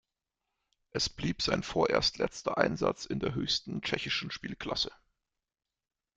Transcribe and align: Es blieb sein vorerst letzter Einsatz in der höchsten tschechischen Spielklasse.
Es 0.89 1.09
blieb 1.09 1.43
sein 1.43 1.61
vorerst 1.61 2.17
letzter 2.17 2.57
Einsatz 2.57 3.05
in 3.05 3.19
der 3.19 3.35
höchsten 3.35 3.83
tschechischen 3.83 4.31
Spielklasse. 4.31 4.89